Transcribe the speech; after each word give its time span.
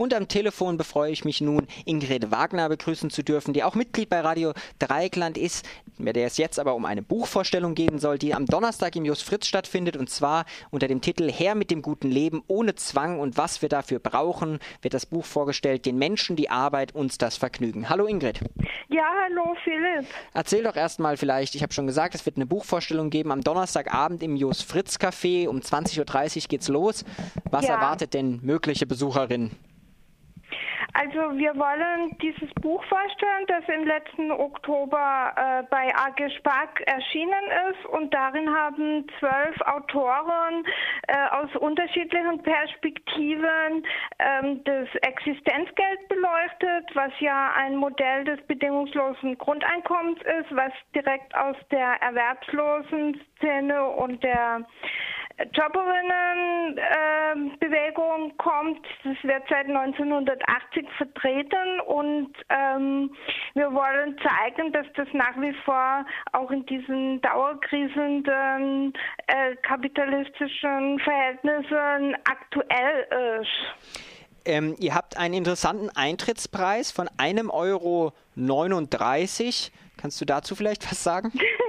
Und 0.00 0.14
am 0.14 0.28
Telefon 0.28 0.78
befreue 0.78 1.12
ich 1.12 1.26
mich 1.26 1.42
nun, 1.42 1.66
Ingrid 1.84 2.30
Wagner 2.30 2.70
begrüßen 2.70 3.10
zu 3.10 3.22
dürfen, 3.22 3.52
die 3.52 3.62
auch 3.62 3.74
Mitglied 3.74 4.08
bei 4.08 4.20
Radio 4.20 4.54
Dreieckland 4.78 5.36
ist, 5.36 5.68
bei 5.98 6.14
der 6.14 6.26
es 6.26 6.38
jetzt 6.38 6.58
aber 6.58 6.74
um 6.74 6.86
eine 6.86 7.02
Buchvorstellung 7.02 7.74
gehen 7.74 7.98
soll, 7.98 8.16
die 8.16 8.32
am 8.32 8.46
Donnerstag 8.46 8.96
im 8.96 9.04
Jos 9.04 9.20
Fritz 9.20 9.46
stattfindet 9.46 9.98
und 9.98 10.08
zwar 10.08 10.46
unter 10.70 10.88
dem 10.88 11.02
Titel 11.02 11.30
Her 11.30 11.54
mit 11.54 11.70
dem 11.70 11.82
guten 11.82 12.10
Leben 12.10 12.42
ohne 12.46 12.76
Zwang 12.76 13.20
und 13.20 13.36
was 13.36 13.60
wir 13.60 13.68
dafür 13.68 13.98
brauchen, 13.98 14.58
wird 14.80 14.94
das 14.94 15.04
Buch 15.04 15.26
vorgestellt, 15.26 15.84
den 15.84 15.98
Menschen 15.98 16.34
die 16.34 16.48
Arbeit, 16.48 16.94
uns 16.94 17.18
das 17.18 17.36
Vergnügen. 17.36 17.90
Hallo 17.90 18.06
Ingrid. 18.06 18.40
Ja, 18.88 19.04
hallo 19.24 19.54
Philipp. 19.62 20.06
Erzähl 20.32 20.62
doch 20.62 20.76
erstmal 20.76 21.18
vielleicht, 21.18 21.54
ich 21.54 21.62
habe 21.62 21.74
schon 21.74 21.86
gesagt, 21.86 22.14
es 22.14 22.24
wird 22.24 22.36
eine 22.36 22.46
Buchvorstellung 22.46 23.10
geben 23.10 23.32
am 23.32 23.42
Donnerstagabend 23.42 24.22
im 24.22 24.34
Jos 24.34 24.62
Fritz 24.62 24.96
Café. 24.96 25.46
Um 25.46 25.58
20.30 25.58 26.36
Uhr 26.38 26.48
geht's 26.48 26.68
los. 26.68 27.04
Was 27.50 27.66
ja. 27.66 27.74
erwartet 27.74 28.14
denn 28.14 28.40
mögliche 28.42 28.86
Besucherinnen? 28.86 29.50
Also 30.94 31.38
wir 31.38 31.54
wollen 31.56 32.16
dieses 32.18 32.52
Buch 32.60 32.82
vorstellen, 32.84 33.46
das 33.46 33.64
im 33.68 33.86
letzten 33.86 34.32
Oktober 34.32 35.32
äh, 35.36 35.62
bei 35.70 35.94
AG 35.94 36.30
Spark 36.38 36.80
erschienen 36.86 37.44
ist. 37.70 37.86
Und 37.86 38.12
darin 38.12 38.48
haben 38.54 39.06
zwölf 39.18 39.60
Autoren 39.62 40.64
äh, 41.06 41.14
aus 41.30 41.54
unterschiedlichen 41.56 42.42
Perspektiven 42.42 43.84
ähm, 44.18 44.64
das 44.64 44.88
Existenzgeld 45.02 46.08
beleuchtet, 46.08 46.90
was 46.94 47.12
ja 47.20 47.52
ein 47.56 47.76
Modell 47.76 48.24
des 48.24 48.40
bedingungslosen 48.46 49.38
Grundeinkommens 49.38 50.18
ist, 50.22 50.50
was 50.50 50.72
direkt 50.94 51.34
aus 51.36 51.56
der 51.70 52.02
erwerbslosen 52.02 53.20
Szene 53.36 53.84
und 53.84 54.22
der 54.24 54.66
Jobberinnenbewegung 55.52 58.30
äh, 58.30 58.34
kommt. 58.38 58.86
Das 59.04 59.16
wird 59.22 59.42
seit 59.48 59.66
1980 59.66 60.88
vertreten 60.96 61.80
und 61.86 62.32
ähm, 62.48 63.14
wir 63.54 63.72
wollen 63.72 64.18
zeigen, 64.18 64.72
dass 64.72 64.86
das 64.96 65.06
nach 65.12 65.40
wie 65.40 65.54
vor 65.64 66.04
auch 66.32 66.50
in 66.50 66.66
diesen 66.66 67.20
dauerkrisenden 67.22 68.92
äh, 69.26 69.54
kapitalistischen 69.62 70.98
Verhältnissen 71.00 72.16
aktuell 72.24 73.06
ist. 73.40 73.48
Ähm, 74.44 74.76
ihr 74.78 74.94
habt 74.94 75.16
einen 75.16 75.34
interessanten 75.34 75.88
Eintrittspreis 75.90 76.92
von 76.92 77.08
einem 77.18 77.50
Euro. 77.50 78.12
39. 78.36 79.72
Kannst 79.96 80.20
du 80.20 80.24
dazu 80.24 80.54
vielleicht 80.54 80.88
was 80.90 81.02
sagen? 81.04 81.32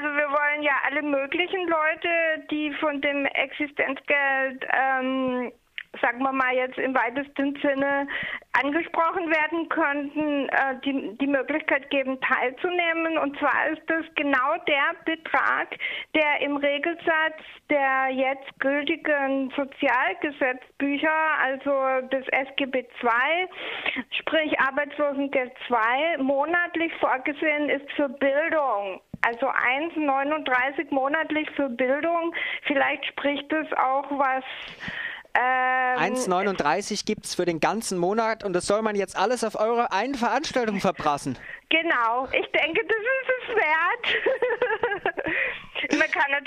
also 0.00 0.16
wir 0.16 0.30
wollen 0.30 0.62
ja 0.62 0.72
alle 0.86 1.02
möglichen 1.02 1.68
Leute, 1.68 2.08
die 2.50 2.72
von 2.80 3.00
dem 3.02 3.26
Existenzgeld 3.26 4.64
ähm, 4.72 5.52
sagen 6.00 6.22
wir 6.22 6.32
mal 6.32 6.54
jetzt 6.54 6.78
im 6.78 6.94
weitesten 6.94 7.56
Sinne 7.62 8.06
angesprochen 8.52 9.30
werden 9.30 9.68
könnten, 9.68 10.48
äh, 10.48 10.80
die, 10.84 11.16
die 11.18 11.26
Möglichkeit 11.26 11.90
geben, 11.90 12.20
teilzunehmen. 12.20 13.18
Und 13.18 13.38
zwar 13.38 13.68
ist 13.70 13.82
das 13.86 14.04
genau 14.14 14.56
der 14.68 14.94
Betrag, 15.04 15.76
der 16.14 16.40
im 16.42 16.56
Regelsatz 16.56 17.40
der 17.70 18.08
jetzt 18.10 18.58
gültigen 18.58 19.50
Sozialgesetzbücher, 19.56 21.08
also 21.40 22.06
des 22.08 22.26
SGB 22.28 22.80
II, 22.80 24.04
sprich 24.18 24.58
Arbeitslosengeld 24.60 25.52
II, 25.68 26.22
monatlich 26.22 26.92
vorgesehen 26.96 27.68
ist 27.68 27.90
für 27.92 28.08
Bildung. 28.08 29.00
Also 29.22 29.46
1,39 29.46 30.92
monatlich 30.92 31.48
für 31.50 31.68
Bildung. 31.68 32.34
Vielleicht 32.62 33.04
spricht 33.06 33.52
es 33.52 33.70
auch 33.74 34.10
was 34.10 34.44
ähm, 35.34 36.14
1,39 36.14 37.04
gibt 37.04 37.26
es 37.26 37.34
für 37.34 37.44
den 37.44 37.60
ganzen 37.60 37.98
Monat 37.98 38.44
und 38.44 38.52
das 38.52 38.66
soll 38.66 38.82
man 38.82 38.96
jetzt 38.96 39.16
alles 39.16 39.44
auf 39.44 39.54
eure 39.54 39.92
eine 39.92 40.16
Veranstaltung 40.16 40.80
verbrassen. 40.80 41.38
Genau, 41.68 42.26
ich 42.32 42.50
denke, 42.50 42.84
das 42.86 42.98
ist 42.98 43.30
es 43.42 43.56
wert. 43.56 45.09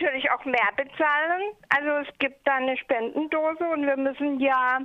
Natürlich 0.03 0.29
auch 0.31 0.43
mehr 0.43 0.69
bezahlen. 0.75 1.55
Also 1.69 2.09
es 2.09 2.19
gibt 2.19 2.45
da 2.45 2.55
eine 2.55 2.75
Spendendose 2.75 3.63
und 3.71 3.85
wir 3.85 3.95
müssen 3.95 4.37
ja 4.41 4.79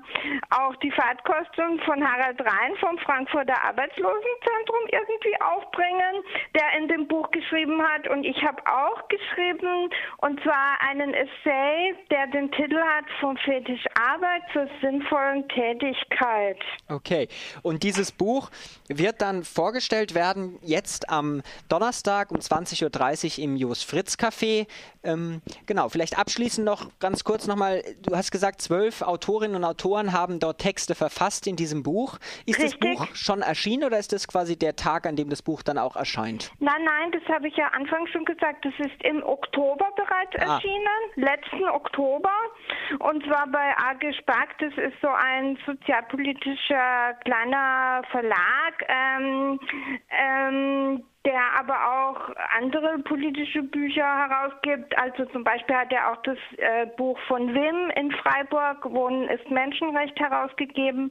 auch 0.51 0.77
die 0.77 0.93
Fahrtkosten 0.93 1.81
von 1.81 2.07
Harald 2.07 2.41
Rhein 2.41 2.77
vom 2.79 2.97
Frankfurter 2.99 3.61
Arbeitslosenzentrum 3.65 4.79
irgendwie 4.93 5.35
aufbringen, 5.41 6.23
der 6.55 6.79
in 6.79 6.87
dem 6.87 7.09
Buch 7.09 7.29
geschrieben 7.33 7.83
hat. 7.83 8.07
Und 8.09 8.23
ich 8.23 8.41
habe 8.45 8.63
auch 8.67 9.09
geschrieben, 9.09 9.91
und 10.19 10.41
zwar 10.43 10.79
einen 10.89 11.13
Essay, 11.13 11.95
der 12.13 12.29
den 12.29 12.53
Titel 12.53 12.79
hat 12.79 13.05
Vom 13.21 13.37
Fetisch 13.39 13.85
Arbeit 14.01 14.43
zur 14.53 14.69
sinnvollen 14.81 15.49
Tätigkeit. 15.49 16.59
Okay, 16.89 17.27
und 17.63 17.83
dieses 17.83 18.13
Buch 18.13 18.51
wird 18.87 19.21
dann 19.21 19.43
vorgestellt 19.43 20.15
werden 20.15 20.61
jetzt 20.63 21.11
am 21.11 21.43
Donnerstag 21.69 22.31
um 22.31 22.39
20.30 22.39 23.39
Uhr 23.39 23.45
im 23.45 23.57
Jos 23.57 23.83
Fritz 23.83 24.15
Café. 24.15 24.69
Ähm, 25.09 25.41
genau, 25.67 25.89
vielleicht 25.89 26.19
abschließend 26.19 26.67
noch 26.67 26.91
ganz 27.01 27.25
kurz 27.25 27.47
nochmal, 27.47 27.83
du 28.03 28.15
hast 28.15 28.31
gesagt, 28.31 28.61
zwölf 28.61 29.01
Autorinnen 29.01 29.57
und 29.57 29.65
Autoren 29.65 30.13
haben 30.13 30.39
dort 30.39 30.59
Texte 30.59 30.95
verfasst 30.95 31.47
in 31.47 31.57
diesem 31.57 31.83
Buch. 31.83 32.19
Ist 32.45 32.61
Richtig. 32.61 32.79
das 32.81 33.09
Buch 33.09 33.15
schon 33.15 33.41
erschienen 33.41 33.85
oder 33.85 33.99
ist 33.99 34.13
das 34.13 34.29
quasi 34.29 34.59
der 34.59 34.77
Tag, 34.77 35.07
an 35.07 35.17
dem 35.17 35.31
das 35.31 35.41
Buch 35.41 35.63
dann 35.63 35.79
auch 35.79 35.97
erscheint? 35.97 36.53
Nein, 36.61 36.85
nein, 36.85 37.13
das 37.13 37.23
habe 37.35 37.49
ich 37.49 37.57
ja 37.57 37.69
anfangs 37.69 38.11
schon 38.11 38.25
gesagt, 38.27 38.65
das 38.65 38.75
ist 38.79 39.03
im 39.03 39.23
Oktober 39.23 39.87
bereits 39.97 40.37
ah. 40.37 40.55
erschienen, 40.55 41.01
letzten 41.17 41.65
Oktober. 41.71 42.33
Und 42.99 43.25
zwar 43.25 43.47
bei 43.47 43.77
AG 43.79 44.13
Spark, 44.19 44.59
das 44.59 44.73
ist 44.75 45.01
so 45.01 45.09
ein 45.09 45.59
sozialpolitischer 45.65 47.15
kleiner 47.25 48.03
Verlag. 48.11 48.85
Ähm, 48.89 49.61
ähm, 50.11 51.05
der 51.29 51.43
aber 51.59 51.77
auch 51.77 52.35
andere 52.57 52.99
politische 53.01 53.63
Bücher 53.63 54.03
herausgibt. 54.03 54.97
Also 54.97 55.27
zum 55.27 55.45
Beispiel 55.45 55.77
hat 55.77 55.93
er 55.93 56.11
auch 56.11 56.17
das 56.23 56.39
äh, 56.57 56.87
Buch 56.97 57.19
von 57.29 57.55
Wim 57.55 57.91
in 57.97 58.11
Freiburg, 58.13 58.91
Wohnen 58.91 59.29
ist 59.29 59.51
Menschenrecht, 59.51 60.19
herausgegeben. 60.19 61.11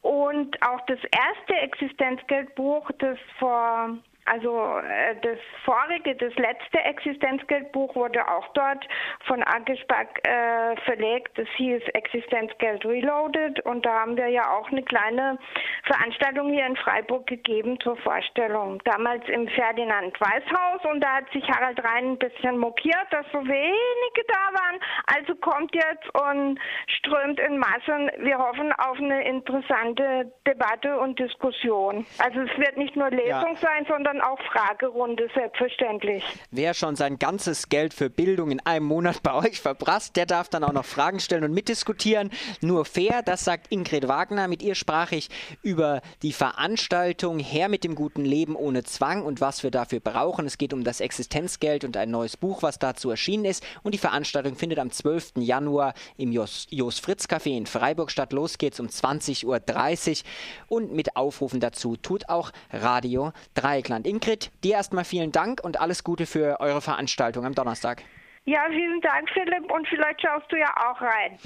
Und 0.00 0.56
auch 0.62 0.80
das 0.86 0.98
erste 1.04 1.54
Existenzgeldbuch, 1.54 2.90
das 2.98 3.18
vor 3.38 3.98
also 4.24 4.78
äh, 4.78 5.16
das 5.20 5.38
vorige, 5.64 6.14
das 6.14 6.34
letzte 6.36 6.78
Existenzgeldbuch 6.78 7.94
wurde 7.96 8.26
auch 8.28 8.46
dort 8.54 8.86
von 9.26 9.42
Aggesback 9.42 10.20
äh, 10.26 10.76
verlegt. 10.82 11.36
Das 11.36 11.48
hieß 11.56 11.82
Existenzgeld 11.94 12.84
Reloaded 12.84 13.60
und 13.60 13.84
da 13.84 14.00
haben 14.00 14.16
wir 14.16 14.28
ja 14.28 14.50
auch 14.52 14.70
eine 14.70 14.82
kleine 14.82 15.38
Veranstaltung 15.84 16.52
hier 16.52 16.66
in 16.66 16.76
Freiburg 16.76 17.26
gegeben 17.26 17.78
zur 17.80 17.96
Vorstellung. 17.96 18.80
Damals 18.84 19.28
im 19.28 19.48
Ferdinand 19.48 20.18
Weißhaus 20.20 20.84
und 20.90 21.00
da 21.00 21.16
hat 21.16 21.30
sich 21.32 21.48
Harald 21.48 21.82
Rhein 21.84 22.12
ein 22.12 22.18
bisschen 22.18 22.58
mokiert, 22.58 23.06
dass 23.10 23.26
so 23.32 23.38
wenige 23.40 24.22
da 24.28 24.58
waren. 24.58 24.80
Also 25.16 25.34
kommt 25.36 25.74
jetzt 25.74 26.08
und 26.14 26.60
strömt 26.86 27.40
in 27.40 27.58
Massen. 27.58 28.10
Wir 28.18 28.38
hoffen 28.38 28.72
auf 28.74 28.98
eine 28.98 29.24
interessante 29.24 30.32
Debatte 30.46 30.98
und 30.98 31.18
Diskussion. 31.18 32.06
Also 32.18 32.40
es 32.40 32.58
wird 32.58 32.76
nicht 32.76 32.94
nur 32.94 33.10
Lesung 33.10 33.54
ja. 33.54 33.56
sein, 33.56 33.84
sondern 33.88 34.11
dann 34.12 34.20
auch 34.20 34.38
Fragerunde, 34.52 35.28
selbstverständlich. 35.34 36.22
Wer 36.50 36.74
schon 36.74 36.96
sein 36.96 37.18
ganzes 37.18 37.68
Geld 37.68 37.94
für 37.94 38.10
Bildung 38.10 38.50
in 38.50 38.60
einem 38.60 38.86
Monat 38.86 39.22
bei 39.22 39.32
euch 39.34 39.60
verprasst, 39.60 40.16
der 40.16 40.26
darf 40.26 40.48
dann 40.48 40.64
auch 40.64 40.72
noch 40.72 40.84
Fragen 40.84 41.20
stellen 41.20 41.44
und 41.44 41.52
mitdiskutieren. 41.52 42.30
Nur 42.60 42.84
fair, 42.84 43.22
das 43.22 43.44
sagt 43.44 43.72
Ingrid 43.72 44.08
Wagner. 44.08 44.48
Mit 44.48 44.62
ihr 44.62 44.74
sprach 44.74 45.12
ich 45.12 45.30
über 45.62 46.02
die 46.22 46.32
Veranstaltung 46.32 47.38
Her 47.38 47.68
mit 47.68 47.84
dem 47.84 47.94
guten 47.94 48.24
Leben 48.24 48.54
ohne 48.54 48.82
Zwang 48.84 49.22
und 49.22 49.40
was 49.40 49.62
wir 49.62 49.70
dafür 49.70 50.00
brauchen. 50.00 50.46
Es 50.46 50.58
geht 50.58 50.74
um 50.74 50.84
das 50.84 51.00
Existenzgeld 51.00 51.84
und 51.84 51.96
ein 51.96 52.10
neues 52.10 52.36
Buch, 52.36 52.62
was 52.62 52.78
dazu 52.78 53.10
erschienen 53.10 53.46
ist. 53.46 53.64
Und 53.82 53.94
die 53.94 53.98
Veranstaltung 53.98 54.56
findet 54.56 54.78
am 54.78 54.90
12. 54.90 55.34
Januar 55.36 55.94
im 56.18 56.32
Jos, 56.32 56.66
Jos 56.70 56.98
Fritz 56.98 57.24
Café 57.26 57.56
in 57.56 57.66
Freiburg 57.66 58.10
statt. 58.10 58.32
Los 58.32 58.58
geht's 58.58 58.80
um 58.80 58.88
20.30 58.88 59.44
Uhr. 59.46 60.28
Und 60.68 60.92
mit 60.92 61.16
Aufrufen 61.16 61.60
dazu 61.60 61.96
tut 61.96 62.28
auch 62.28 62.52
Radio 62.72 63.32
Dreieckland. 63.54 64.01
Deutschland. 64.02 64.06
Ingrid, 64.06 64.50
dir 64.64 64.74
erstmal 64.74 65.04
vielen 65.04 65.32
Dank 65.32 65.60
und 65.62 65.80
alles 65.80 66.04
Gute 66.04 66.26
für 66.26 66.60
eure 66.60 66.80
Veranstaltung 66.80 67.44
am 67.44 67.54
Donnerstag. 67.54 68.02
Ja, 68.44 68.64
vielen 68.68 69.00
Dank, 69.00 69.28
Philipp, 69.30 69.70
und 69.70 69.86
vielleicht 69.88 70.20
schaust 70.20 70.50
du 70.50 70.56
ja 70.56 70.68
auch 70.76 71.00
rein. 71.00 71.38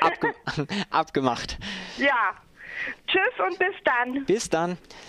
Abge 0.00 0.34
abgemacht. 0.90 1.58
Ja. 1.98 2.34
Tschüss 3.06 3.46
und 3.46 3.58
bis 3.58 3.74
dann. 3.84 4.24
Bis 4.24 4.48
dann. 4.48 4.78